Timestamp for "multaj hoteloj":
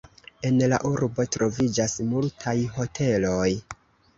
2.15-3.49